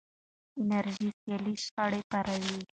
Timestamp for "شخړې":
1.65-2.01